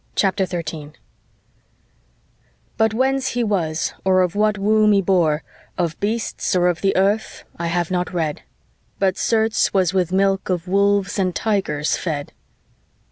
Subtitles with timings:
[0.15, 0.93] CHAPTER 13
[2.75, 5.43] But whence he was, or of what wombe ybore,
[5.77, 8.41] Of beasts, or of the earth, I have not red:
[8.97, 12.31] But certes was with milke of wolves and tygres fed.